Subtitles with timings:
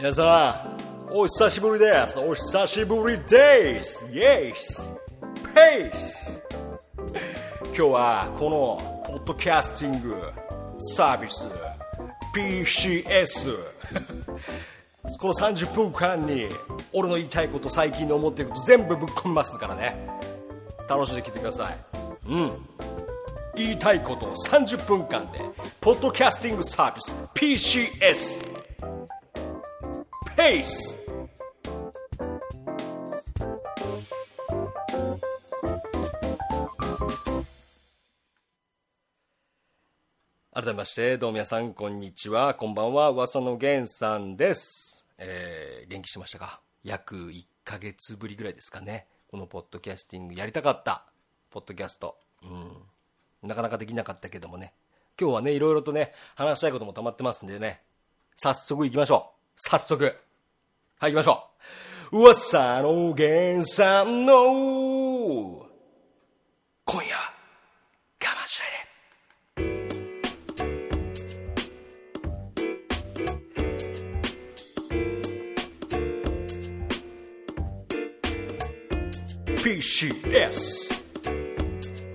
[0.00, 0.64] 皆さ
[1.10, 2.18] んお久しぶりです。
[2.18, 4.08] お久しぶりです。
[4.10, 4.94] イエス
[5.54, 6.42] ペース
[7.64, 10.22] 今日はこのポッドキャスティング
[10.78, 11.46] サービス
[12.34, 13.58] PCS
[15.18, 16.48] この30分間に
[16.94, 20.08] 俺の言いたいこと最近の思ってること全部ぶっ込みますからね。
[20.88, 21.78] 楽しんできてください。
[22.26, 22.52] うん。
[23.54, 25.40] 言いたいことを30分間で
[25.78, 28.49] ポッドキャスティングサービス PCS
[30.40, 30.98] ペース
[40.50, 42.54] 改めましてどうも皆さんこんにちは。
[42.54, 43.10] こんばんは。
[43.10, 46.62] 噂の源さんです、えー元気しましたか？
[46.84, 49.08] 約1ヶ月ぶりぐらいですかね。
[49.30, 51.04] このポッドキャスティングやりたかった。
[51.50, 52.16] ポッドキャスト。
[52.42, 53.46] うん。
[53.46, 54.72] なかなかできなかったけどもね。
[55.20, 57.82] 今日はねいろいろとね話したいことも溜まってますんでね。
[58.36, 59.40] 早速行きましょう。
[59.56, 60.16] 早速。
[61.00, 61.48] はい行きましょ
[62.12, 65.66] う噂の源さんの
[66.84, 67.32] 今夜は
[68.22, 68.70] 我慢しない
[79.46, 81.00] で PCS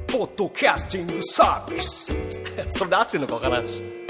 [0.05, 2.15] ポッドキャスティングサービス
[2.75, 4.04] それで合ってんのか分からんし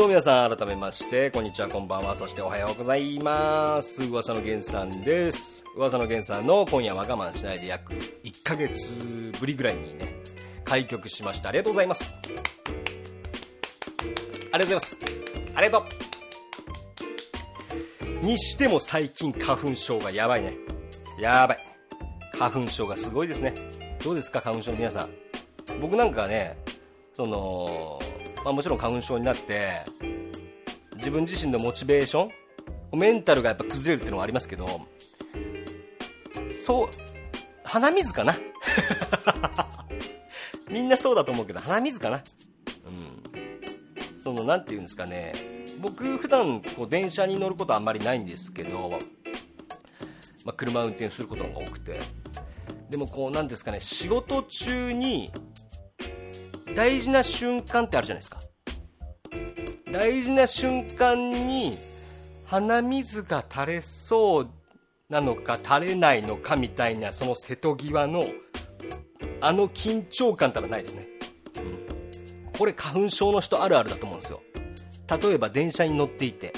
[0.00, 2.16] どうも皆さん改めましてこんにちはこんばんは。
[2.16, 4.02] そしておはようございます。
[4.04, 5.62] 噂の源さんです。
[5.76, 10.14] 噂の源さんの今夜は我慢しないで約1ヶ月ぶりぐらいにね
[10.64, 12.16] 開局しましたありがとうございます。
[14.52, 14.96] ありがとうございます。
[15.54, 15.86] ありがと
[18.22, 18.24] う。
[18.24, 20.54] にしても最近花粉症がやばいね。
[21.18, 21.58] やばい。
[22.38, 23.52] 花粉症がすごいですね。
[24.02, 25.10] どうですか花粉症の皆さん。
[25.78, 26.56] 僕なんかね
[27.14, 28.00] その、
[28.44, 29.68] まあ、もちろん花粉症になって
[30.94, 32.28] 自分自身のモチベーショ
[32.94, 34.66] ンメンタルがやっぱ崩れるっていうのもありますけど
[36.64, 36.88] そう
[37.64, 38.34] 鼻水かな？
[40.70, 42.22] みんなそうだと思うけど鼻水かな？
[42.86, 43.22] うん。
[44.20, 45.32] そのなんていうんですかね。
[45.80, 48.90] 僕普段こう電車に乗ることあんまりないんですけど、
[50.44, 52.00] まあ、車運転することの方が多くて。
[52.90, 55.30] でもこうなんですかね仕事中に
[56.74, 58.40] 大事な瞬間ってあるじゃないですか。
[59.92, 61.76] 大事な瞬間に
[62.46, 64.50] 鼻水が垂れそう
[65.08, 68.24] なのか垂れないのかみたいなその瀬戸際の
[69.40, 71.08] あの緊張感たらないですね、
[71.56, 74.42] うん、これ花粉症の人あるあるだと思うんですよ。
[75.22, 76.52] 例えば電車に乗っていて、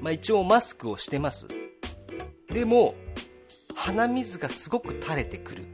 [0.00, 1.46] まあ、一応マスクをしてます。
[2.50, 2.94] でも
[3.74, 5.66] 鼻水がすごく垂れてくる。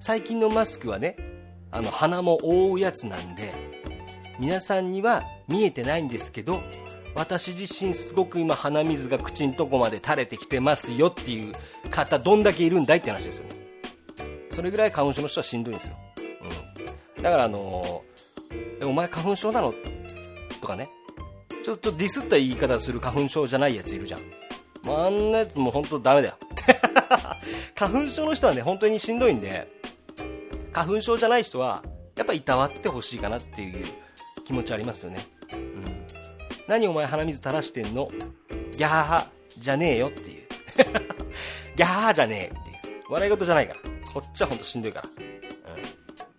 [0.00, 1.16] 最近のマスクはね
[1.70, 3.52] あの鼻も覆うやつなんで
[4.38, 6.60] 皆さんには見えてないんですけど
[7.14, 11.52] 私自身すごく今鼻水が口のとこまで垂れてきてますよっていう
[11.90, 13.50] 方どんだけいるんだいって話ですよね。
[14.50, 15.96] それぐらい花粉症の人はしんどいんですよ、
[17.16, 19.74] うん、だからあのー、お前花粉症なの？
[20.60, 20.90] とかね。
[21.62, 24.20] ちょっとディスった言い方する花粉症じゃないやついるじゃん。
[24.86, 26.34] もうあんなやつもう本当ダメだよ。
[27.74, 29.68] 花粉症の人はね本当にしんどいんで
[30.76, 31.82] 花粉症じゃない人は
[32.16, 33.82] やっぱいたわってほしいかなっていう
[34.46, 35.20] 気持ちありますよね、
[35.54, 36.06] うん、
[36.68, 38.10] 何お前鼻水垂らしてんの？
[38.72, 40.46] ギャハハじゃねえよっていう。
[41.76, 43.04] ギャハハじゃねえっていう。
[43.08, 43.80] 笑い事じゃないから。
[44.12, 45.16] こっちは本当しんどいから、うん、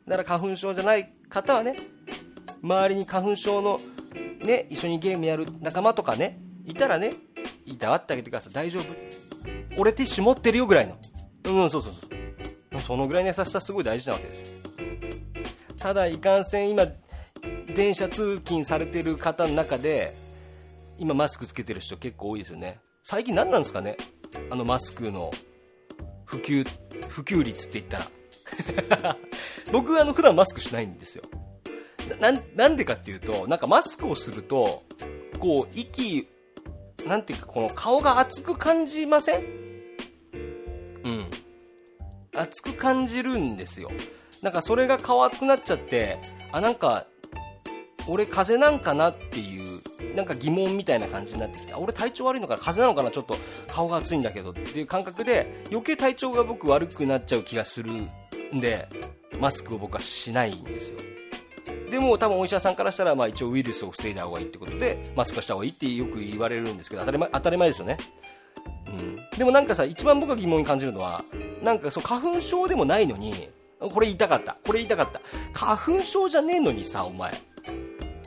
[0.08, 1.76] だから花粉症じゃない方はね
[2.62, 3.78] 周りに花粉症の
[4.44, 7.10] ね一緒にゲームやる仲間とかねいたらね
[7.66, 8.54] いたわってあげてください。
[8.54, 8.84] 大丈夫。
[9.80, 10.98] 俺ティッシュ持ってるよぐらいの。
[11.46, 12.17] うんそうそうそう。
[12.80, 14.78] そのぐらいの優しさすごい大事なわけです。
[15.78, 16.86] ただいかんせん今
[17.76, 20.14] 電車通勤されてる方の中で
[20.98, 22.80] 今マスクつけてる人結構多いですよね。
[23.04, 23.98] 最近何なんですかね？
[24.50, 25.32] あのマスクの
[26.26, 26.68] 普及
[27.08, 27.86] 普及率って言っ
[28.98, 29.18] たら。
[29.72, 31.24] 僕あの普段マスクしないんですよ。
[32.56, 34.84] なんでかっていうとなんかマスクをすると
[35.40, 36.28] こう息
[37.06, 39.67] なんていうかこの顔が熱く感じません？
[42.38, 43.92] 熱く感じるんですよ。
[44.44, 46.20] なんかそれが顔熱くなっちゃって
[46.52, 47.08] あなんか
[48.08, 53.36] 俺風邪なんかなっていうなんか疑問みたいな感じになってきて俺体調悪いのかな風邪なのかなちょっと
[53.68, 58.10] 顔が熱いんだけどっていう感覚で余計体調が僕悪くなっちゃう気がするん
[58.62, 58.88] で
[59.40, 60.98] マスクを僕はしないんですよ。
[61.92, 67.98] でも多分お医者さんからしたらまあ一応ウイルスを防いだ方がいいってことでマスクした方がいいってよく言われるんですけど当たり前当たり前ですよね。
[68.90, 71.22] うん、でもなんかさ一番僕が疑問に感じるのは
[71.62, 73.50] なんかそう花粉症でもないのに
[73.80, 74.58] これ言いたかった。
[74.66, 75.22] これ言いたかった。
[75.54, 77.34] 花粉症じゃねえのにさ、お前。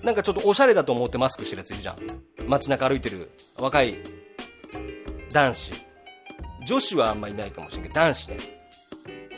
[0.05, 1.99] なんかちょっとおしゃれだと思ってマスクしてるやついるじゃん。
[2.47, 3.99] 街中歩いてる若い
[5.33, 5.73] 男子。
[6.67, 8.37] 女子はあんまいないかもしれんけど、男子ね。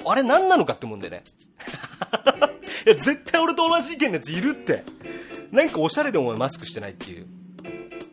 [0.05, 1.25] あれ何なのかって思うんだよね。
[2.85, 4.83] いや、絶対俺と同じ意見のやついるって。
[5.51, 7.27] なんかおしゃれでお前マスクしてないっていう。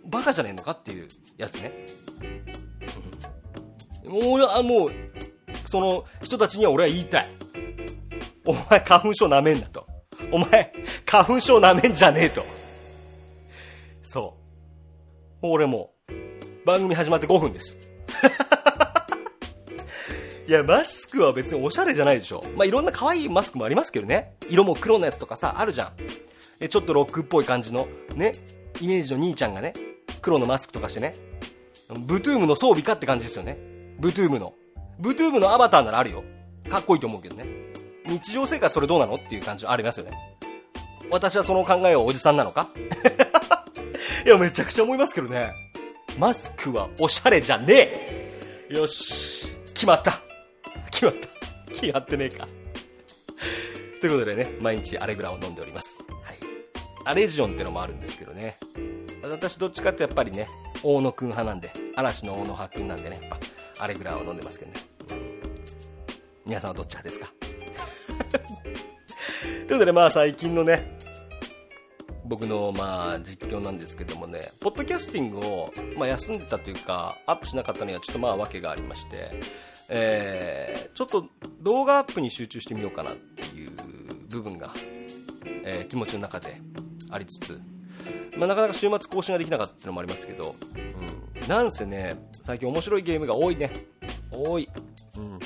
[0.06, 1.08] バカじゃねえのかっていう
[1.38, 1.86] やつね。
[4.10, 4.92] うん、もう、あ、もう、
[5.66, 7.26] その人たちには俺は言いたい。
[8.46, 9.86] お前花粉症なめんなと。
[10.32, 10.74] お前、
[11.06, 12.44] 花粉症なめんじゃねえと。
[14.02, 14.36] そ
[15.44, 15.48] う。
[15.48, 15.94] 俺も、
[16.66, 17.78] 番組始まって5分です。
[20.48, 22.42] いや、マスクは別におしゃれじゃないでしょ。
[22.56, 24.34] まあ、いろんな可愛いマスクもありますけどね。
[24.50, 25.92] 色も黒のやつとかさ、あるじゃん。
[26.60, 28.32] え、ちょっとロックっぽい感じの、ね、
[28.82, 29.74] イメージの兄ちゃんがね、
[30.22, 31.14] 黒のマスクとかしてね。
[32.08, 33.69] ブトゥームの装備かって感じですよね。
[34.00, 34.54] ブトゥームの。
[35.00, 36.24] ブトゥームのアバターならあるよ。
[36.69, 37.46] かっこいいと思うけどね。
[38.07, 40.12] 日常生活それどうなのっていう感じありますよね。
[41.12, 42.68] 私はその考えはおじさんなのか？
[44.25, 45.51] いや、めちゃくちゃ思いますけどね。
[46.18, 49.48] マスクはおしゃれじゃねえよし。
[49.74, 50.22] 決まった。
[50.92, 51.28] 決まった。
[51.74, 52.48] 決まってねえか。
[54.01, 56.06] ということでね、毎日アレグラを飲んでおります。
[56.24, 56.38] はい。
[57.06, 58.56] アレジオンってのもあるんですけどね。
[59.24, 60.48] 私どっちかってやっぱりね、
[60.84, 63.38] 大野くん派なんで、嵐の大野派くんなんでね、やっぱ
[63.80, 64.78] アレグラを飲んでますけどね。
[66.46, 67.31] 皆さんはどっち派ですか？
[68.30, 68.42] とい
[69.64, 70.98] うことでまあ最近のね、
[72.26, 79.31] 僕のまあ実況なんですけどもね、ポッドキャスティングをま休んでたというか、アップしなかったのにはちょっとまあ訳がありまして、
[79.90, 81.25] えー、ちょっと
[81.62, 83.72] 動画アップに集中してみようかなっていう
[84.30, 84.72] 部分が、
[85.64, 86.58] えー、気持ちの中で
[87.12, 87.60] ありつつ、
[88.38, 90.56] まあ、なかなか週末更新ができなかったのもありますけど、
[91.42, 93.72] うん、なんせね、最近面白いゲームが多いね。
[94.32, 94.70] 多い。
[95.18, 95.40] うん。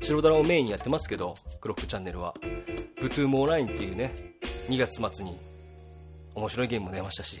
[0.00, 2.34] 白ドラをメインにやってますけど、クロックチャンネルは。
[3.00, 4.12] ブトゥームオンラインっていうね、
[4.68, 5.36] 2月末に
[6.34, 7.40] 面白いゲームも出ましたし、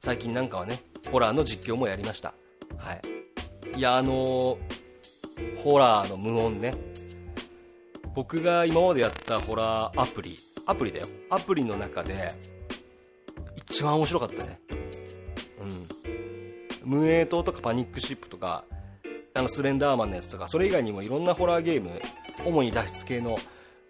[0.00, 0.80] 最近なんかはね、
[1.10, 2.34] ホラーの実況もやりました。
[2.76, 3.78] はい。
[3.78, 4.58] いや、あのー、
[5.62, 6.74] ホラーの無音ね。
[8.14, 10.36] 僕が今までやったホラーアプリ、
[10.66, 11.06] アプリだよ。
[11.30, 12.28] アプリの中で、
[13.70, 14.60] 一番面白かったね。
[16.84, 16.90] うん。
[16.90, 18.64] ムーエイトとかパニックシップとか、
[19.32, 22.02] あのスレンダーマンのやつとか、それ以外にもいろんなホラーゲーム、
[22.44, 23.38] 主に脱出系の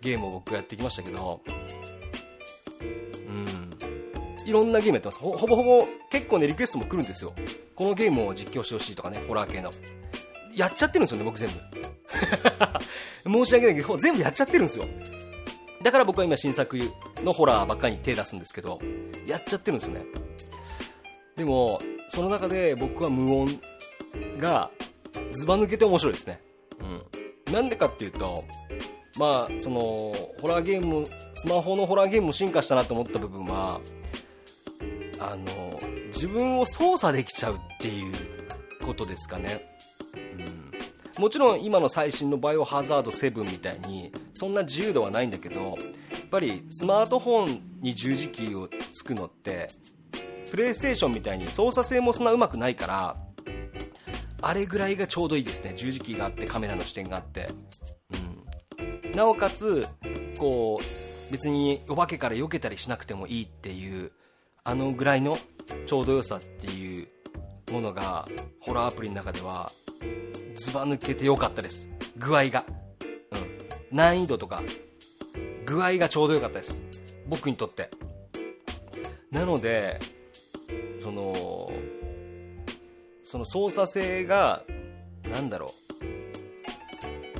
[0.02, 1.40] ゲームを僕やってきましたけど、
[3.26, 3.70] うん。
[4.46, 5.32] いろんなゲームやってますほ。
[5.32, 7.32] ほぼほぼ結構ね、リクエストも来るんですよ。
[7.74, 9.70] このゲームを実況してほしいとかね、ホラー系の。
[10.54, 11.54] やっちゃってるんですよね、僕全部。
[13.24, 14.84] 申し訳ないけど、全部やっちゃってるんですよ。
[15.82, 16.78] だから僕は今新作
[17.24, 18.78] のホラーばっかりに手出すんですけど、
[19.26, 20.04] やっちゃってるんですよね。
[21.36, 21.78] でも、
[22.08, 23.48] その中で僕は無音
[24.38, 24.70] が
[25.32, 26.40] ずば抜けて面白いですね。
[27.48, 27.52] うん。
[27.52, 28.44] なんでかっていうと、
[29.18, 29.80] まあ、その、
[30.40, 31.04] ホラーゲーム、
[31.34, 33.80] スマホのホラーゲームも進化したなと思った部分は、
[35.18, 35.78] あの、
[36.08, 38.14] 自分を操作できちゃうっていう
[38.84, 39.66] ことですかね。
[40.44, 40.70] うん
[41.18, 45.76] もちろん今の最新のバイオハザード7みたいにそんな自由度はないんだけどやっ
[46.30, 49.68] ぱりスマートフォンに十字キーをつくのって
[50.50, 53.16] プレイステーションみたいに操作性もそんなうまくないから
[54.40, 55.74] あれぐらいがちょうどいいですね。
[55.76, 57.50] 十字キーがあってカメラの視点があって、
[59.04, 59.86] うん、なおかつ
[60.38, 64.10] こう別にお化けから避けたりしなくてもいいっていう
[64.64, 65.36] あのぐらいの
[65.84, 67.08] ちょうど良さっていう
[67.72, 68.26] ものが
[68.62, 69.70] ホラーアプリの中では
[70.54, 71.90] ずば抜けてよかったです。
[72.16, 72.64] 具合が、
[73.90, 74.62] 難易度とか
[75.66, 76.82] 具合がちょうどよかったです。
[77.28, 77.90] 僕にとって。
[79.30, 79.98] なので
[81.00, 81.70] その
[83.22, 84.62] その操作性が
[85.22, 85.70] 何だろう。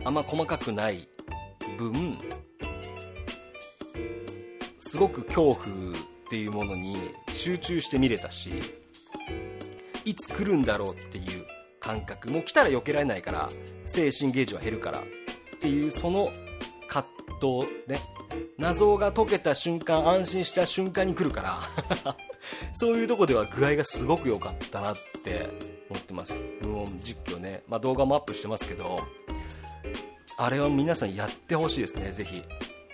[0.04, 1.09] あんま細かくない
[1.76, 2.19] 分
[4.78, 5.61] すごく恐怖っ
[6.30, 6.97] ていうものに
[7.28, 8.50] 集中して見れたし
[10.04, 11.47] いつ来るんだろうっていう
[11.78, 13.49] 感覚もう来たら避けられないから
[13.85, 15.02] 精神ゲージは減るから
[15.61, 16.33] っていうその
[16.88, 17.07] 葛
[17.38, 18.00] 藤ね。
[18.57, 22.17] 謎が解けた瞬間安心した瞬間に来るから。
[22.73, 25.50] そういうとこでは具合がすごく良かったなって
[25.90, 26.43] 思ってます。
[26.62, 28.99] 無音実況ね、まあ、動画もアップしてますけど。
[30.38, 32.12] あれは皆さんやってほしいですね。
[32.12, 32.43] ぜひ、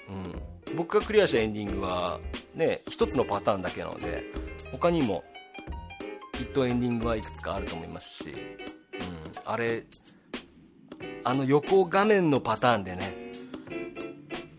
[0.08, 2.18] うん、僕がクリアしたエンディングは
[2.56, 4.25] ね一つのパターンだけなので
[4.73, 5.23] 他にも
[6.32, 8.30] きっとエンディングはいくつかあると思いますし。
[8.30, 8.38] うん。
[9.44, 9.85] あれ
[11.24, 13.32] あの横画面のパターンでね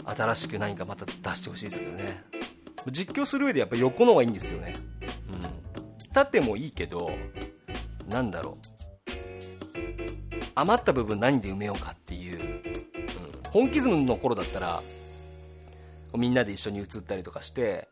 [0.06, 2.24] 新しく何かまた出してほしいですけどね。
[2.92, 4.74] 実況する上でやっぱ横の方がいいんですよね。
[5.32, 6.12] うん。
[6.14, 7.12] 縦もいいけど
[8.10, 8.78] なんだろう。
[10.56, 12.60] 余った部分何で埋めようかっていう、うん、
[13.52, 14.82] 本気ズムの頃だったら
[16.16, 17.88] みんなで一緒に写ったりとかして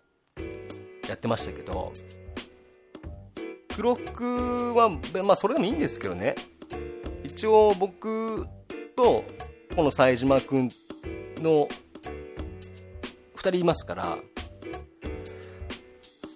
[1.08, 1.94] やってましたけど
[3.76, 4.90] 黒服は
[5.24, 6.36] まあそれでもいいんですけどね。
[7.26, 8.46] 一応僕
[8.96, 9.24] と
[9.76, 10.70] この冴島君
[11.38, 11.68] の
[13.36, 14.18] 2人いますから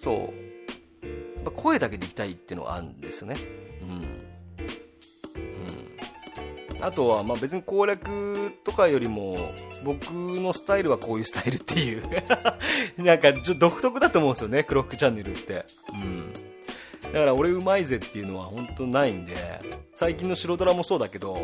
[0.02, 0.32] そ
[1.44, 1.50] う。
[1.56, 3.36] 声だけでいきたいっていうのがあるんですよね。
[3.82, 4.04] うん。
[6.82, 9.36] あとはまあ別に攻略とかよりも
[9.84, 12.02] 僕のスタイルはこういうスタイルっていう。
[12.96, 15.64] なんかちょっと独特だと思うんですよねクロックチャンネルって。
[15.92, 16.32] うん。
[17.12, 19.34] だから俺うまいぜっていうのは本当ないんで
[19.94, 21.38] 最近の白ドラもそうだけど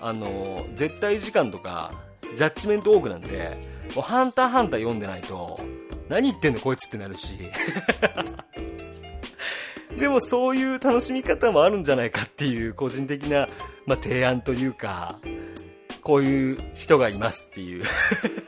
[0.00, 1.92] あの絶対時間とか
[2.36, 3.58] ジャッジメント多くなんで
[3.94, 5.58] もうハンターハンター読んでないと
[6.08, 7.38] 何言ってんのこいつってなるし
[9.98, 13.48] でもそういう楽しみ方もあるんじゃないかっていう個人的な、
[13.86, 15.16] まあ、提案というか、
[16.02, 17.84] こういう人がいますっていう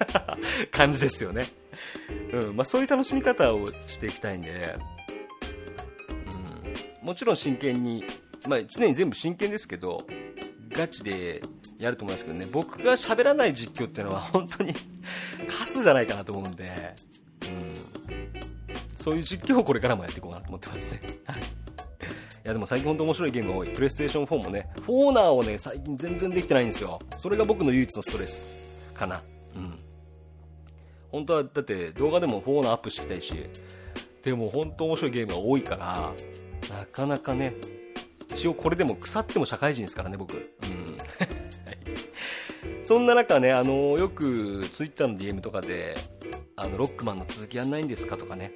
[0.70, 1.46] 感じですよね。
[2.32, 4.82] うん、まあそういう楽しみ方をしていきたいんで、うん、
[7.02, 8.04] もちろん真剣に、
[8.48, 10.06] まあ常に全部真剣ですけど、
[10.70, 11.42] ガチで
[11.78, 14.72] やると思いますけどね、僕が喋らない実況っていうのは本当に
[15.48, 16.94] カスじゃないかなと思うんで、
[17.42, 17.72] うん、
[18.94, 21.02] そういう実況をこれからもやっていこうかなと思ってますね。
[21.24, 21.40] はい。
[21.40, 21.42] い
[22.44, 23.68] やでも最近本当面白いゲームが多い。
[23.68, 26.98] プレイステーション4もね、フォーナーをね、最近全然できてないんですよ。
[27.18, 29.20] それが僕の唯一のストレスかな。
[29.54, 29.78] うん。
[31.10, 33.34] 本当は、だって動画でもフォーナーアップしていきたいし、
[34.22, 36.12] でも本当面白いゲームが多いから、
[36.70, 37.54] なかなかね、
[38.30, 40.36] 一応これでも腐っても社会人ですからね、僕。
[40.36, 40.96] うん。
[42.84, 45.96] そんな中ね、あのよく Twitter の DM とかで、
[46.56, 48.52] あのロックマンの続きやんないんですかとかね、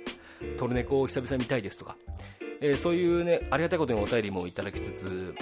[0.56, 1.96] トルネコを久々見たいですとか、
[2.60, 5.34] えー、そういうね、ありがたいことにお便りもいただきつつ、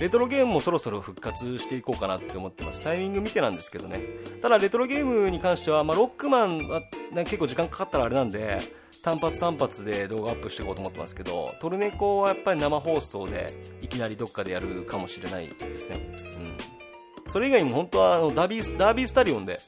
[0.00, 2.80] レトロゲームもそろそろ復活していこうかなって思ってます。
[2.80, 4.00] タイミング見てなんですけどね。
[4.40, 6.82] ただ、レトロゲームに関しては、まあ、ロックマンは、
[7.14, 8.56] 結構時間かかったらあれなんで、
[9.04, 13.48] 単発単発で動画アップしていこうと思ってますけど、トルネコはやっぱり生放送で、
[13.82, 16.16] いきなりどっかでやるかもしれないですね。
[16.36, 17.30] うん。
[17.30, 19.58] それ以外にも本当はあのダービー、ダービースタリオンで、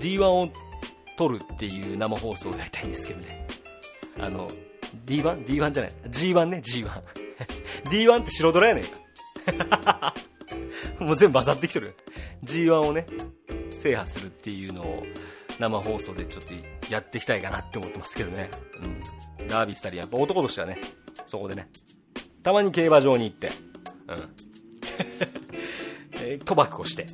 [0.00, 0.48] D1 を
[1.16, 3.46] 撮るっていう生放送をやりたいんですけどね。
[4.18, 4.48] あの、
[5.06, 5.92] D1?D1 じゃない。
[6.08, 6.88] G1 ね、G1。
[7.90, 10.14] D1 って白ドラやねんか。
[11.00, 11.96] もう全部混ざってきてる。
[12.44, 13.06] G1 をね、
[13.70, 15.04] 制覇するっていうのを
[15.58, 18.50] 生放送でちょっとやっていきたいかなって思ってますけどね。
[19.38, 19.48] うん。
[19.48, 20.78] ダービーしたり、やっぱ男としてはね、
[21.26, 21.68] そこでね。
[22.42, 23.50] たまに競馬場に行って、
[24.08, 24.34] うん。
[26.22, 27.06] え賭博をして。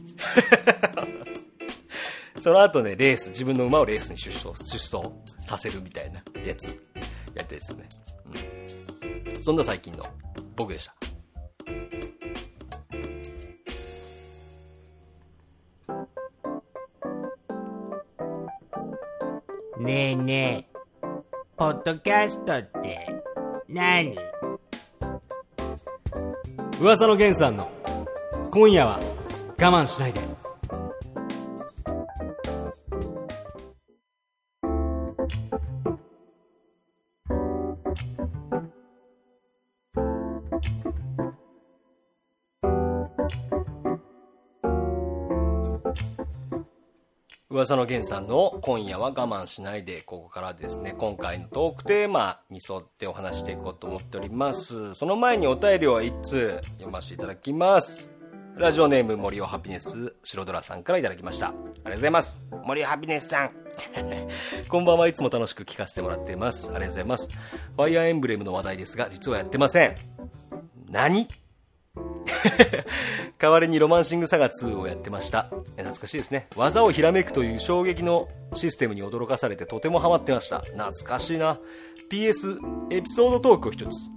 [2.46, 5.10] その後ね、レース、自分の馬をレースに出走、出走
[5.46, 6.80] させるみたいなやつ、
[7.36, 7.88] やりたいですよね。
[9.26, 9.36] うん。
[9.36, 10.02] そんな最近の
[10.56, 10.94] 僕でした。
[19.78, 20.76] ねえねえ、
[21.56, 23.06] ポッドキャストって
[23.68, 24.16] 何？
[26.80, 27.70] 噂の源さんの
[28.50, 30.35] 今夜は我慢しないで。
[47.66, 54.94] 噂の源さんの今夜は我慢しないで、ここからですね、今回のトークテーマに沿ってお話していこうと思っております。
[54.94, 58.08] その前にお便りを1通読ませていただきます。
[58.56, 61.48] ラジオネーム森尾ハピネス白ドラさんからいただきました。
[61.48, 62.40] ありがとうございます。
[62.64, 63.50] 森尾ハピネスさん。
[64.68, 66.68] こんばんはいつも楽しく聞かせてもらっています。
[66.68, 67.28] ありがとうございます。
[67.28, 69.96] ファイアーエンブレムの話題ですが、実はやってません。
[70.88, 71.26] 何？
[73.38, 75.50] 代わりにロマンシングサガ2をやってました。
[75.76, 76.48] 懐かしいですね。
[76.56, 80.60] 技をひらめくという衝撃のシステムに驚かされてとてもハマってました。
[80.60, 81.58] 懐かしいな。
[82.10, 82.58] PS
[82.90, 84.10] エピソードトークを一つ。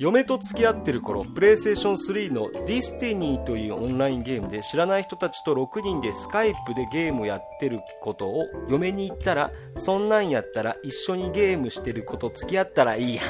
[0.00, 1.96] 嫁と付き合ってる頃プレイステーション
[2.30, 13.26] 3の Destiny というオンラインゲームで知らない人たちと6人でスカイプでゲームやってることを嫁に言ったらそんなんやったら一緒にゲームしてること付き合ったらいいやん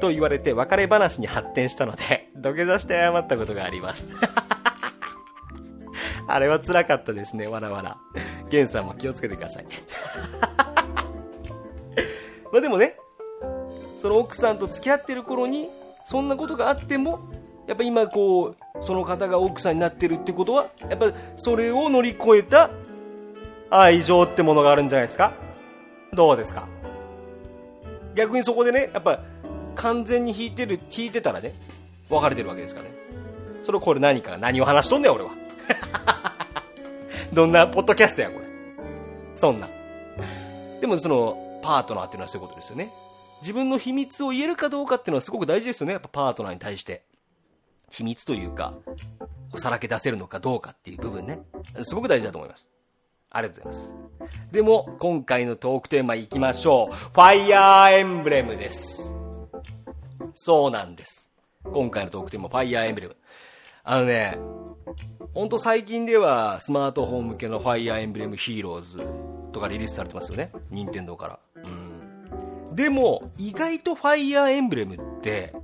[0.00, 4.14] と言われて別れ話に発展したので土下座して謝ったことがあります。
[6.26, 7.98] あれは辛かったですねわらわら。
[8.48, 9.66] ゲンさんも気をつけてください。
[12.50, 12.96] まあでもね
[13.98, 15.68] その奥さんと付き合ってる頃に
[16.04, 17.20] そんなことがあっても
[17.66, 22.70] やっぱ今こうその方が奥さんになってるってことはやっぱそれを乗り越えた
[23.70, 25.32] 愛情ってものがあるんじゃないですか？
[26.12, 26.68] どうですか？
[28.14, 29.20] 逆にそこでねやっぱ
[29.74, 31.52] 完全に引いてる引いてたらね
[32.10, 32.94] 別れてるわけですからね。
[33.62, 35.30] それこれ何か何を話しとんねん俺は。
[37.32, 38.44] どんなポッドキャストやこれ。
[39.34, 39.68] そんな。
[40.80, 42.92] でもそのパートナーっていうのはそういうことですよね。
[43.44, 45.92] 自分の秘密を言えるかどうかっていうのはすごく大事ですよね。
[45.92, 47.04] やっぱパートナーに対して。
[47.90, 48.72] 秘密というか
[49.56, 51.42] さらけ出せるのかどうかっていう部分ね。
[51.82, 52.70] すごく大事だと思います。
[53.28, 53.94] ありがとうございます。
[54.50, 56.94] でも今回のトークテーマいきましょう。
[56.94, 59.12] ファイヤーエンブレムです。
[60.32, 61.30] そうなんです。
[61.64, 63.16] 今回のトークテーマファイヤーエンブレム。
[63.84, 64.38] あのね
[65.34, 69.06] ほんと最近ではスマートフォン向けのファイアーエンブレムヒーローズ
[69.52, 70.50] とかリリースされてますよね。
[70.70, 71.38] 任天堂から。
[72.74, 75.54] でも意外とファイアーエンブレムって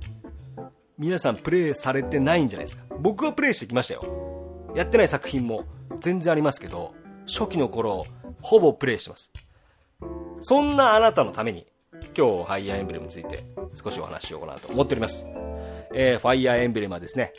[0.97, 2.83] 皆さんプレイされてないんじゃないですか。
[2.99, 4.71] 僕はプレイしてきましたよ。
[4.75, 5.65] やってない作品も
[5.99, 6.93] 全然ありますけど
[7.27, 8.05] 初期の頃
[8.41, 9.31] ほぼプレイしてます。
[10.41, 13.43] そんなあなたのために今日ファイアーエンブレムについて
[13.75, 15.25] 少しお話ししようかなと思っております。
[15.93, 17.33] えー、ファイアーエンブレムはですね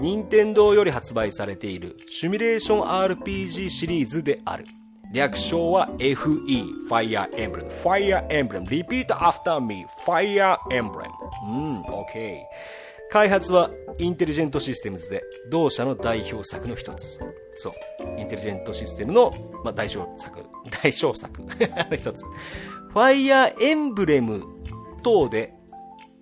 [0.00, 4.64] 任天堂より発売されているシミュレーション RPG シリーズである。
[5.12, 7.70] 略称は FE Fire Emblem.
[7.70, 8.64] Fire Emblem.
[8.66, 9.86] Repeat after me.
[10.06, 11.08] Fire Emblem.
[11.48, 12.42] うん OK
[13.10, 17.18] 開発はインテリジェントシステムズで同社の代表作の一つ。
[17.54, 18.20] そう。
[18.20, 19.32] インテリジェントシステムの、
[19.64, 20.44] まあ、代表作。
[20.82, 21.42] 代表作。
[21.42, 21.48] の
[21.96, 22.24] 一つ。
[22.24, 24.42] ファイヤーエンブレム
[25.02, 25.54] 等で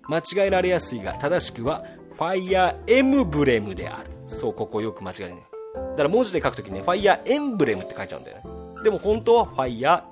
[0.07, 1.83] 間違えられやすいが正しくは
[2.15, 4.09] ファイヤーエムブレムである。
[4.27, 5.43] そう、ここよく間違えね。
[5.75, 8.56] だから文字で書くときね、ファイヤーエンブレムって書いちゃうんだよね。
[8.83, 10.03] でも本当はファイヤ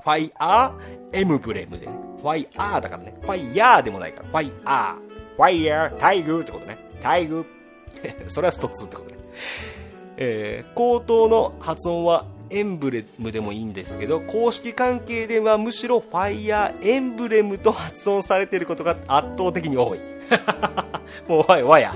[0.00, 0.72] ー、ファイアー
[1.12, 1.92] エムブレムでね。
[2.20, 3.14] ファイアーだからね。
[3.20, 4.28] ファイヤーでもないから。
[4.28, 5.36] ファイアー。
[5.36, 6.78] ファイヤー、タイグってことね。
[7.00, 7.46] タイグ。
[8.28, 9.16] それはスト2ってことね。
[10.16, 20.00] えー、口頭の発音はエンブレムでもいいんですけど公式関係ではむしろファイヤーエンブレムと発音されていることが圧倒的に多い
[21.28, 21.94] もうわわや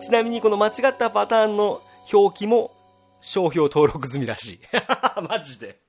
[0.00, 1.80] ちなみにこの間違ったパターンの
[2.12, 2.72] 表記も
[3.20, 4.60] 商標登録済みらしい。
[5.28, 5.80] マジで。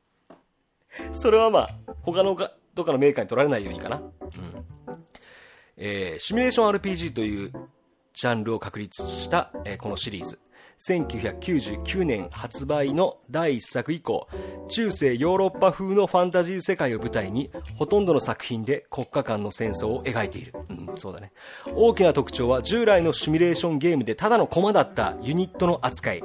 [1.14, 1.70] それはまあ
[2.02, 3.98] 他のかどっかのメーカーに取られないようにかな。
[3.98, 4.12] うん。
[5.78, 7.52] えー、シミュレーション RPG という
[8.14, 10.40] ジャンルを確立した、えー、このシリーズ。
[10.82, 14.28] 1999年発売の第1作以降
[14.68, 21.34] 中世ヨーロッパ風のファンタジー世界を舞台にほとんどの作品で国家間の戦争を描いている、うん、そうだね。
[21.76, 26.24] 大きな特徴は従来のシミュレーションゲームでただの駒だったユニットの扱い。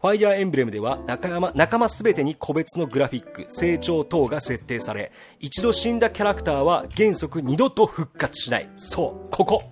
[0.00, 8.70] ファイアーエンブレムでは仲間仲間全てに個別のグラフィック成長等が設定され一度死んだキャラクターは原則二度と復活しない。
[8.76, 9.64] そうここ。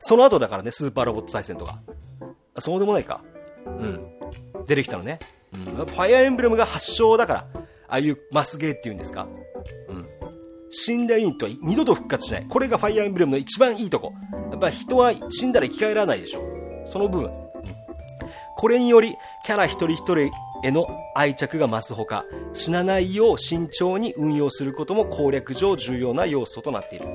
[0.00, 1.80] その後だからねスーパーロボット対戦とか。
[2.54, 3.22] あそうでもないか。
[3.66, 4.00] うん。
[4.66, 5.18] 出てきたのね、
[5.54, 9.28] うん、ファイアーエンブレムが発祥だからああいうマスゲーっていうんですか。
[9.88, 10.06] うん。
[10.70, 12.46] 死んだユニットは二度と復活しない。
[12.48, 14.12] これがファイアーエンブレムの一番いいとこ。
[14.50, 16.42] やっぱ人は死んだら生き返らないでしょ。
[16.86, 17.30] その部分、
[18.58, 20.32] これによりキャラ一人一人
[20.64, 27.06] への愛着が増すほか死なないよう慎重に運用することも攻略上重要な要素となっている。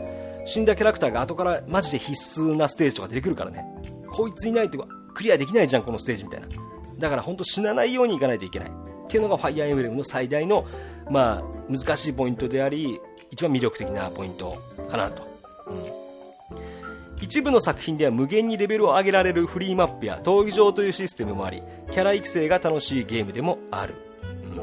[0.45, 3.65] 死んだキャラクターが後からマジで必須なステージとか出てくるからね。
[4.10, 6.47] こいついないとクリアできないじゃんこのステージみたいな。
[6.97, 8.69] だから本当死なないようにいかないといけない。
[8.69, 10.65] っていうのがファイアーエンブレムの最大の
[11.10, 13.01] まあ難しいポイントであり
[13.32, 14.58] 一番魅力的なポイント
[14.89, 15.23] かなと、
[15.67, 16.02] うん、
[17.23, 24.25] 一部の作品では無限にレベルを上げられるフリーマップや闘技場というシステムもありキャラ育成が楽しいゲームでもある、う
[24.59, 24.62] ん、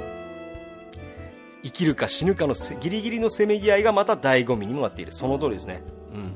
[1.63, 5.13] 生きるか死ぬかのギリギリのせめぎ合いがまた醍醐味にもなっている。
[5.13, 6.35] その通りですね、うん、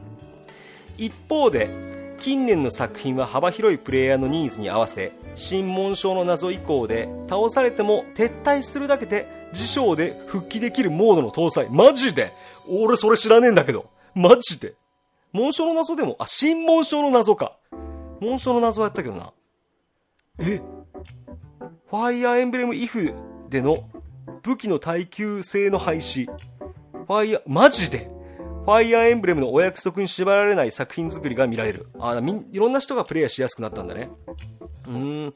[0.96, 11.68] 一方で近年の作品は幅広いプレイヤーのニーズに合わせ新紋章の謎以降で倒されても撤退するだけで自称で復帰できるモードの搭載。
[11.68, 12.32] マジで？
[12.66, 13.90] 俺それ知らねえんだけど。
[14.14, 14.72] マジで？
[15.34, 17.58] 紋章の謎でもあ新紋章の謎か
[18.20, 19.32] 紋章の謎はやったけどな
[20.38, 20.62] え？
[21.90, 23.12] ファイアーエンブレムイフ
[23.50, 23.90] での
[24.42, 28.08] 武器の耐久性の廃止ファイアマジで？
[28.64, 31.88] ファイアーエンブレムのお約束に縛られない作品作りが見られる。
[31.98, 34.08] あみ、いろんな人がプレイしやすくなったんだね。
[34.86, 35.34] うん。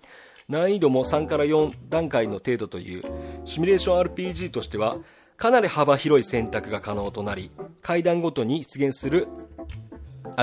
[0.48, 3.02] 難易度も3から4段階の程度という
[3.44, 4.96] シミュレーション RPG としては
[5.36, 7.50] かなり幅広い選択が可能となり
[7.82, 9.28] 階段ごとに出現する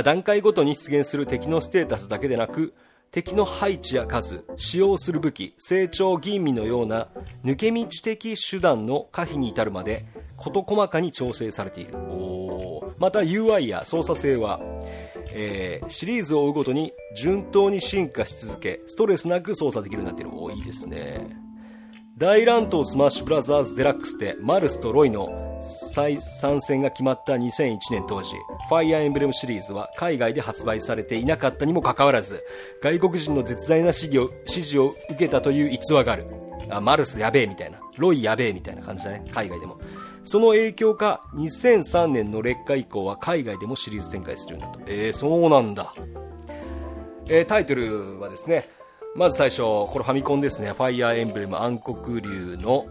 [0.03, 2.73] 段階ごとに出現する敵のステータスだけでなく
[3.11, 7.07] 敵の配置や数使用する武器成長吟味のような
[7.45, 10.05] 抜け道的手段の可否に至るまで
[10.35, 11.93] 事細かに調整されている。
[12.97, 14.59] また UI や操作性は、
[15.33, 20.31] えー、シリーズを追うごとに順当に進化し続けストレスなく操作できるようになっている。
[20.37, 21.44] おいいですね
[22.17, 28.35] 大乱闘スマッシュブラザーズデラックスでマルスとロイの再参戦が決まった2001年当時
[28.69, 32.41] ファイアーエンブレムシリーズは海外で発売されていなかったにもかかわらず
[32.81, 36.25] 外国人の絶大な支持を支持を受けたという逸話がある。
[36.69, 37.79] あマルスやべえみたいな。
[37.97, 39.25] ロイやべえみたいな感じだね。
[39.33, 39.77] 海外でも。
[40.23, 44.85] その影響か2003年の劣化以降は海外でもシリーズ展開するようになった。
[44.87, 45.93] えー、そうなんだ、
[47.27, 48.69] えー、タイトルはですね
[49.15, 50.73] まず最初これファミコンですね。
[50.73, 52.85] ファイアーエンブレム暗黒竜の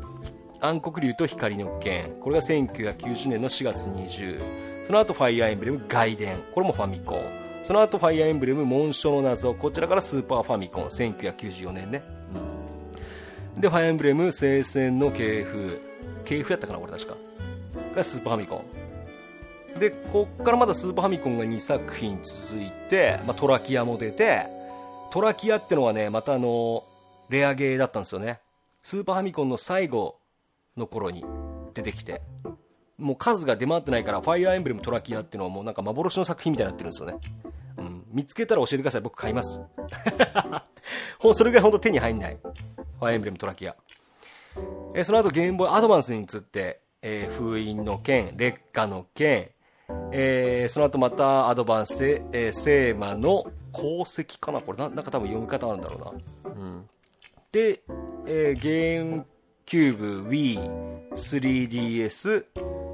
[0.58, 2.12] 暗黒竜と光の剣。
[2.22, 6.38] これが1990年の4月20その後ファイアーエンブレム外伝。
[6.54, 7.24] これもファミコン。
[7.64, 9.52] その後ファイアーエムブレム紋章の謎。
[9.52, 10.84] こちらからスーパーファミコン。
[10.86, 12.02] 1994年ね、
[13.54, 15.78] うん、でファイアーエムブレム聖戦の系譜。
[16.24, 17.16] 系譜やったかなこれ確か。
[17.94, 18.64] がスーパーファミコ
[19.76, 19.78] ン。
[19.78, 24.63] でこっからまだスーパーファミコンが2作品続いて、まあ、トラキアも出て
[25.14, 26.82] トラキアってのはねまたあの
[27.28, 28.40] レアゲーだったんですよね。
[28.82, 30.16] スーパーファミコンの最後
[30.76, 31.24] の頃に
[31.72, 32.20] 出てきて
[32.98, 37.18] もう数が出回ってないからファイアーエンブレムトラキアっていうのはもうなんか幻の作品みたいになってるんですよね、
[37.78, 39.02] うん、見つけたら教えてください。
[39.02, 39.62] 僕買います。
[41.32, 42.36] それぐらい本当手に入んない。
[42.42, 43.76] ファイアーエンブレムトラキア。
[44.94, 49.50] えその後ゲームボーイアドバンスに移って、えー、封印の剣劣化の剣。
[50.10, 53.44] えー、その後またアドバンスで、えー、セーマの
[53.74, 54.78] 功績かなこれ。
[54.78, 56.88] ななんか多分読み方なんだろうな、うん、
[57.52, 57.82] で、
[58.26, 59.26] えー、ゲーム
[59.66, 62.44] キューブ Wii3DS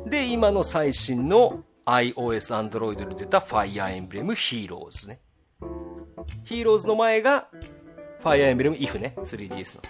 [0.07, 5.21] で今の最新の iOS、Android で出た Fire Emblem Heroes ね。
[6.45, 7.49] ヒーローズの前が
[8.23, 9.83] Fire Emblem If ね 3DS の。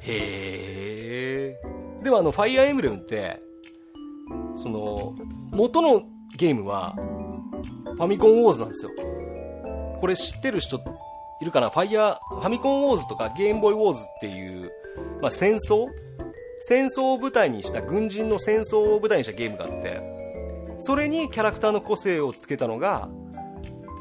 [0.00, 1.62] へえ
[2.02, 3.40] でもあの Fire Emblem って
[4.56, 5.14] その
[5.50, 6.02] 元の
[6.36, 6.94] ゲームは
[7.84, 8.90] ファミコンウォーズなんですよ。
[10.00, 10.80] これ知ってる人
[11.40, 11.70] いるかな？
[11.70, 14.72] ファイヤーファミコンウォーズとかゲームボーイウォーズっていう、
[15.20, 15.86] まあ、戦争？
[16.64, 20.00] 戦争を舞台にした軍人の戦争を舞台にしたゲームがあって
[20.78, 23.08] それにキャラクターの個性をつけたのが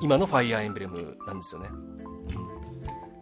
[0.04, 1.70] 今のファイアーエンブレムなんですよね、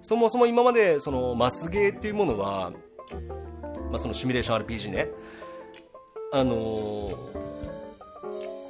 [0.02, 2.74] そもそも今までそのマスゲーっていうものは、
[3.90, 5.08] まあ、そのシミュレーション RPG ね。
[6.34, 7.39] あのー、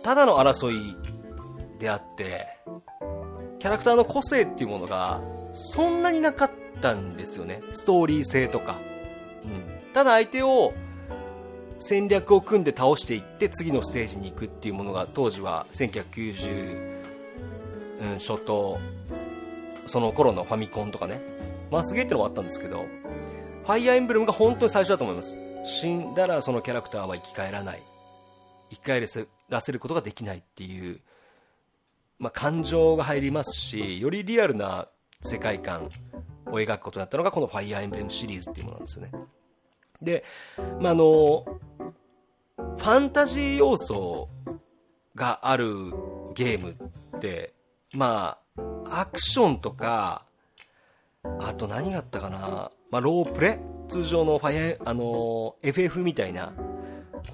[0.10, 0.98] ただの争い
[1.78, 2.48] であって
[3.60, 5.22] キャラクターの個性っていうものが
[5.54, 7.62] そんなになかったんですよね。
[7.74, 8.80] ストーリー性とか、
[9.43, 10.74] うん、ただ相手を
[11.78, 17.02] 戦略を組んで倒していって次のステージに行くっていうものが当時は1990、
[18.02, 18.80] うん、初頭
[19.86, 21.22] その頃のファミコンとかね。
[21.69, 22.84] マスゲーってのもあったんですけど
[23.63, 25.38] ファイアーエンブレムが本当に最初だと思います。
[25.65, 27.84] 死んだらそのキャラクターは生き返らない。
[28.69, 29.05] 生き返
[29.49, 30.99] らせることができないっていう、
[32.19, 34.88] まあ、感情が入りますしよりリアルな
[35.21, 35.89] 世界観
[36.45, 39.12] を描くことになったのがこの「ファイアーエンブレム」シリーズっていうものなんですよね。
[40.01, 40.23] で、
[40.79, 41.45] まあ、の
[42.77, 44.29] ファンタジー要素
[45.15, 45.67] がある
[46.34, 46.77] ゲーム
[47.17, 47.53] って
[47.93, 48.38] ま
[48.86, 50.25] あアクションとか
[51.23, 56.53] あと何があったかな、まあ、ロープレ通常のファイアあの FF みたいな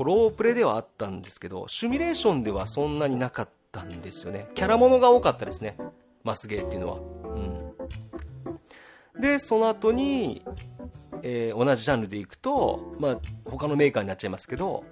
[0.03, 4.47] ロープレではあったんですけどシミュレーションではそんなになかったんですよね。
[4.53, 5.77] キャラものが多かったですね。
[6.23, 6.97] マスゲーっていうのは。
[9.15, 9.21] うん。
[9.21, 10.43] でその後に、
[11.21, 14.83] えー、同じジャンルでいくと、まあ、他のメーカーになっちゃいますけど、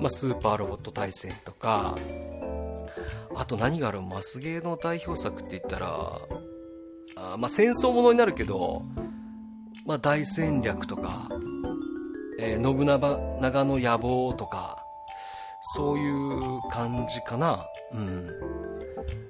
[0.00, 1.96] まあ、スーパーロボット対戦とか
[3.34, 4.02] あと何がある？
[4.02, 6.20] マスゲーの代表作って言ったら
[7.16, 8.82] あまあ戦争ものになるけど
[9.84, 11.28] まあ、大戦略とか、
[12.38, 14.84] えー、信長の野望とか、
[15.60, 17.66] そういう感じかな。
[17.92, 18.26] うん。
[18.26, 18.32] で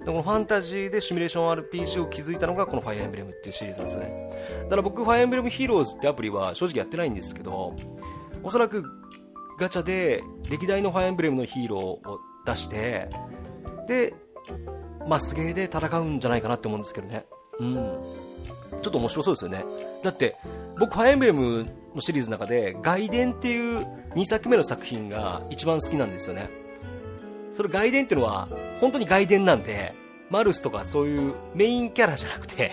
[0.07, 4.31] このファンタジーでシミュレーション RPG を築いたのがこのファイアエンブレムっていうシリーズなんですよね。
[4.64, 7.75] だから僕、ファイアエンブレムヒーローズってアプリは正直やってないんですけど、
[8.42, 8.85] おそらく
[9.59, 13.09] ガチャで歴代のファイアエンブレムのヒーローを出して、
[13.88, 14.14] で、
[15.09, 17.27] マスゲーで戦うんじゃないかなって思うんですけどね。
[17.59, 18.27] うん。
[18.83, 19.64] ちょっと面白そうですよね
[20.03, 20.37] だって
[20.79, 21.66] 僕ファイアエンブレム
[21.97, 26.51] のシリーズの中で外伝っていう2作目の作品が一番好きなんですよね。
[27.55, 28.49] それ外伝っていうのは
[28.81, 29.95] 本当に外伝なんで
[30.29, 32.73] マルスとかそういうメインキャラじゃなくて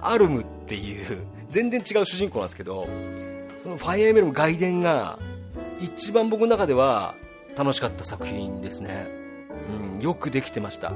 [0.00, 2.88] アルムっていう全然違う主人公なんですけど
[3.58, 5.18] そのファイアエンブレム外伝が
[5.80, 7.14] 一番僕の中では
[7.56, 9.06] 楽しかった作品ですね、
[9.94, 10.92] うん、よくできてました。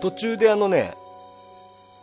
[0.00, 0.94] 途中であのね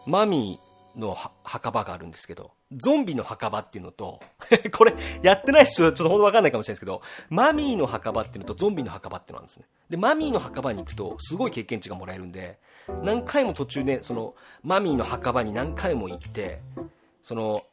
[0.05, 4.19] マミーの墓場があるんですけど、ゾンビの墓場っていうのと
[4.77, 9.65] これ、やってない人はちょっとほんとわかんないかもしれないですけど、マミーの墓場っていうのとゾンビの墓場っていうのなんですね。
[9.89, 12.59] で、マミーの墓場に行くと、すごい経験値がもらえるんで、
[13.03, 16.61] 何回も途中で、その、マミーの墓場に何回も行って、
[17.23, 17.63] その、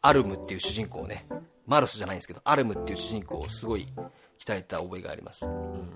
[0.00, 1.26] アルムっていう主人公をね、
[1.66, 3.88] マルスじゃないんですけど、アルムっていう主人公をすごい
[4.38, 5.46] 鍛えた覚えがあります。
[5.46, 5.90] うん、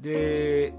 [0.00, 0.72] で、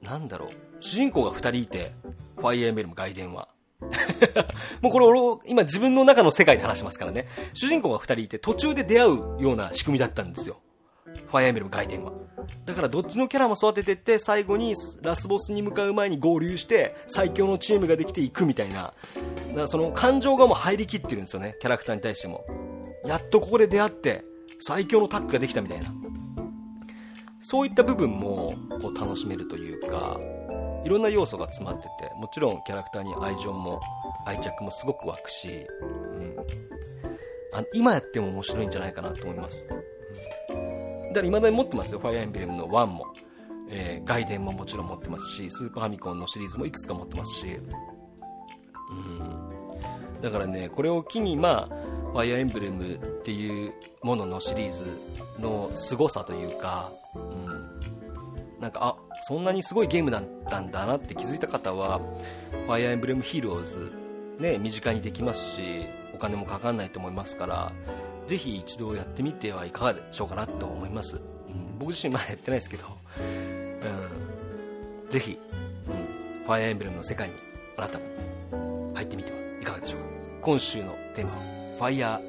[0.00, 0.48] なんだろう、
[0.80, 1.92] 主人公が2人いて、
[2.36, 3.48] ファイアーエンブレム外伝は。
[4.82, 7.26] もうこれ俺、今自分の中の世界で話しますからね。
[7.54, 10.58] 主人公が2人いて途中で出会うような仕組みだったんですよ。
[11.04, 12.12] ファイアーエンブレム外伝は。
[12.64, 18.74] だからどっちのキャラも育ててって最後にラスボスに向かう前に合流して最強のチームができていくみたいな。
[18.74, 21.56] だからその感情がもう入りきってるんですよね。
[21.60, 22.44] キャラクターに対しても。
[23.04, 24.24] やっとここで出会って
[24.60, 25.92] 最強のタッグができたみたいな。
[27.40, 30.18] そういった部分もこう楽しめるというか、
[30.86, 33.80] いろんな要素が詰まってて、もちろんキャラクターに愛情も
[34.24, 36.36] 愛着もすごく湧くし、うん、
[37.52, 39.66] あ今やっても面白いんじゃないかなと思います。
[39.66, 39.80] だか
[41.14, 43.06] ら未だに持ってますよ、ファイアーエンブレムの1も。
[43.68, 47.58] えー、外伝ももちろん持ってますし、スーパーファミコンのシリーズもいくつか持ってますし、
[48.90, 50.20] うん。
[50.20, 51.76] だからね、これを機に、まあ、
[52.12, 53.72] ファイアーエンブレムっていう
[54.04, 54.86] もののシリーズ
[55.40, 56.92] の凄さというか、
[58.60, 62.00] なんか、あ、そんなにすごいゲームだったんだなって気づいた方は、
[62.66, 63.92] ファイアーエンブレムヒーローズ、
[64.38, 67.72] ね、身近にできますし、お金もかかんないと思いますから、
[68.26, 72.86] ぜひ一度やってみてはいかがでしょうかなと思います、うん、僕自身まだやってないですけど、
[73.20, 75.38] うん、ぜひ、
[75.86, 77.34] うん、ファイアーエンブレムの世界に
[77.76, 80.06] あなたも入ってみてはいかがでしょうか。
[80.42, 81.38] 今週のテーマは
[81.78, 82.20] ファイアー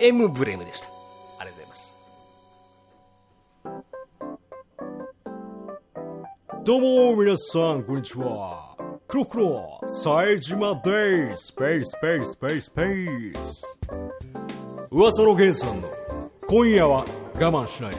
[0.00, 0.93] エムブレムでした。
[6.64, 8.74] どうも皆さんこんにちは。
[9.06, 13.78] クロクロ冴島デイスペースペースペースペース
[14.90, 15.90] 噂のゲンさんの
[16.46, 17.98] 今夜は我慢しないで。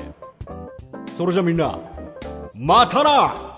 [1.14, 1.78] それじゃみんな
[2.56, 3.55] またな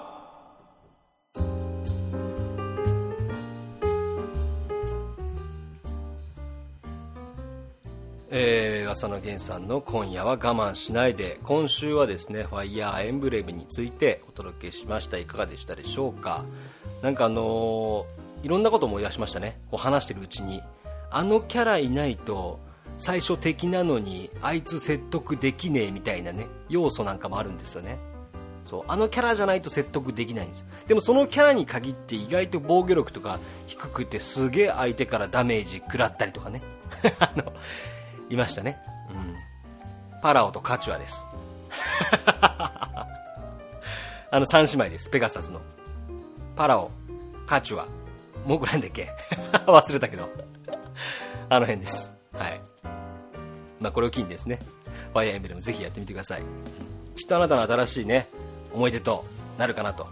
[8.29, 15.17] えー、噂の源さんの今夜は我慢しないで今週はですねファイヤーエンブレムについてお届けしました。
[15.17, 16.43] いかがでしたでしょうか？
[17.01, 19.61] なんかあのー、いろんなこと思い出しましたね。
[19.71, 20.61] こう話してるうちに。
[21.09, 22.59] あのキャラいないと
[22.97, 27.97] 最初敵なのにあいつ説得できねえみたいなね要素なんかもあるんですよね。
[28.65, 30.65] そうあのキャラじゃないと説得できないんです。
[30.85, 36.61] でもそのキャラに限って意外と防御力とか低くてすげえ相手からダメージ食らったりとかね。
[37.19, 37.53] あの
[38.29, 38.77] いましたね、
[39.09, 39.13] う
[40.17, 41.25] ん、パラオとカチュアです。
[44.29, 45.09] あの3姉妹です。
[45.09, 45.61] ペガサスの。
[46.55, 46.91] パラオ
[47.45, 47.87] カチュア。
[48.45, 49.09] もうぐらいだっけ？
[49.65, 50.29] 忘れたけど。
[51.49, 52.15] あの辺です。
[52.33, 52.61] はい。
[53.79, 54.59] まあ、これを機にですね、
[55.13, 56.43] ファイアーエンブレムぜひやってみてください。
[57.15, 58.27] きっとあなたの新しいね、
[58.73, 59.23] 思い出と
[59.57, 60.07] なるかなと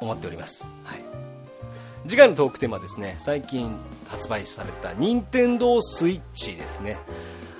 [0.00, 0.68] 思っております。
[0.84, 1.11] はい。
[2.06, 3.76] 次回のトークテーマはですね、最近
[4.08, 6.98] 発売された任天堂スイッチですね。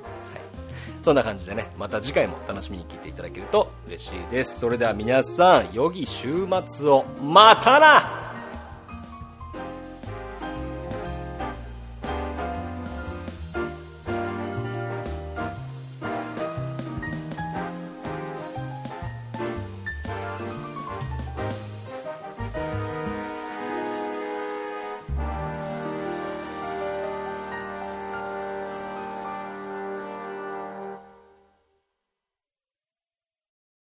[1.07, 4.59] そんな感じでねまた次回も楽しみに聞いていただけると嬉しいです。
[4.59, 7.05] それでは皆さん良き週末を。
[7.23, 8.26] またな